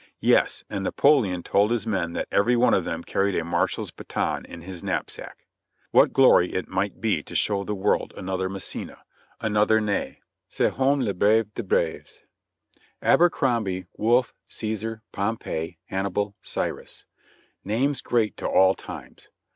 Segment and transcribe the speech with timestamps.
[0.19, 0.63] Yes!
[0.67, 4.45] and Napo leon told his men that "every one of them carried a marshal's baton
[4.45, 5.45] in his knapsack."
[5.91, 9.03] What glory it might be to show the world another Massena—
[9.43, 11.61] THE RISING OF THE CURTAIN 1 5 another Ney, "cct ho mine le brave des
[11.63, 12.19] braves."
[13.03, 17.05] Abercrombie, Wolfe, Caesar, Pompey, Hannibal, Cyrus,—
[17.63, 19.29] names great to all times.